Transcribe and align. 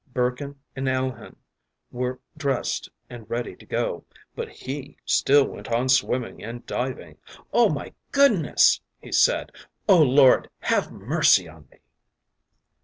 Burkin 0.15 0.59
and 0.75 0.87
Alehin 0.89 1.35
were 1.91 2.19
dressed 2.35 2.89
and 3.07 3.29
ready 3.29 3.55
to 3.55 3.67
go, 3.67 4.03
but 4.35 4.49
he 4.49 4.97
still 5.05 5.45
went 5.45 5.67
on 5.71 5.89
swimming 5.89 6.43
and 6.43 6.65
diving. 6.65 7.19
“Oh, 7.53 7.69
my 7.69 7.93
goodness!...” 8.11 8.81
he 8.99 9.11
said. 9.11 9.51
“Oh, 9.87 10.01
Lord, 10.01 10.49
have 10.61 10.91
mercy 10.91 11.47
on 11.47 11.67
me!... 11.69 11.77